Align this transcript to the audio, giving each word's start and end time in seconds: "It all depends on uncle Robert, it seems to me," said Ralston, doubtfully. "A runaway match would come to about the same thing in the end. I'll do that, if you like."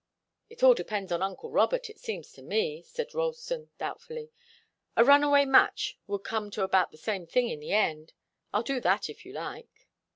"It 0.49 0.63
all 0.63 0.73
depends 0.73 1.11
on 1.11 1.21
uncle 1.21 1.51
Robert, 1.51 1.87
it 1.87 1.99
seems 1.99 2.31
to 2.31 2.41
me," 2.41 2.81
said 2.81 3.13
Ralston, 3.13 3.69
doubtfully. 3.77 4.31
"A 4.97 5.05
runaway 5.05 5.45
match 5.45 5.99
would 6.07 6.23
come 6.23 6.49
to 6.57 6.63
about 6.63 6.89
the 6.89 6.97
same 6.97 7.27
thing 7.27 7.49
in 7.49 7.59
the 7.59 7.73
end. 7.73 8.13
I'll 8.51 8.63
do 8.63 8.79
that, 8.81 9.11
if 9.11 9.27
you 9.27 9.33
like." 9.33 9.87